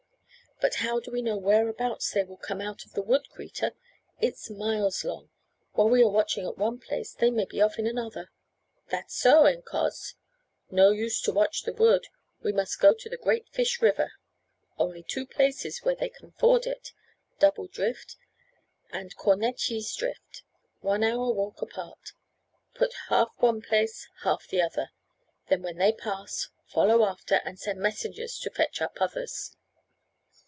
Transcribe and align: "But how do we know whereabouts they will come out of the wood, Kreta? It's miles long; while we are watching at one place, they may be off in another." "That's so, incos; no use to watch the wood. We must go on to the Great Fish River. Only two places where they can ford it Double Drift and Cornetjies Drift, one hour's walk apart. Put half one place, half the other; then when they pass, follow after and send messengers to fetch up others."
"But 0.63 0.75
how 0.75 0.99
do 0.99 1.09
we 1.09 1.23
know 1.23 1.37
whereabouts 1.37 2.11
they 2.11 2.23
will 2.23 2.37
come 2.37 2.61
out 2.61 2.85
of 2.85 2.93
the 2.93 3.01
wood, 3.01 3.27
Kreta? 3.33 3.73
It's 4.19 4.47
miles 4.47 5.03
long; 5.03 5.31
while 5.71 5.89
we 5.89 6.03
are 6.03 6.07
watching 6.09 6.45
at 6.45 6.55
one 6.55 6.77
place, 6.77 7.13
they 7.15 7.31
may 7.31 7.45
be 7.45 7.59
off 7.59 7.79
in 7.79 7.87
another." 7.87 8.29
"That's 8.89 9.15
so, 9.17 9.45
incos; 9.47 10.13
no 10.69 10.91
use 10.91 11.19
to 11.23 11.31
watch 11.31 11.63
the 11.63 11.73
wood. 11.73 12.09
We 12.43 12.51
must 12.51 12.79
go 12.79 12.89
on 12.89 12.97
to 12.99 13.09
the 13.09 13.17
Great 13.17 13.49
Fish 13.49 13.81
River. 13.81 14.11
Only 14.77 15.01
two 15.01 15.25
places 15.25 15.79
where 15.79 15.95
they 15.95 16.09
can 16.09 16.29
ford 16.33 16.67
it 16.67 16.91
Double 17.39 17.65
Drift 17.65 18.15
and 18.91 19.17
Cornetjies 19.17 19.91
Drift, 19.95 20.43
one 20.81 21.03
hour's 21.03 21.33
walk 21.35 21.63
apart. 21.63 22.11
Put 22.75 22.93
half 23.09 23.31
one 23.39 23.63
place, 23.63 24.07
half 24.21 24.47
the 24.47 24.61
other; 24.61 24.91
then 25.49 25.63
when 25.63 25.77
they 25.77 25.91
pass, 25.91 26.49
follow 26.67 27.03
after 27.03 27.41
and 27.45 27.57
send 27.57 27.79
messengers 27.79 28.37
to 28.41 28.51
fetch 28.51 28.79
up 28.79 28.97
others." 29.01 29.55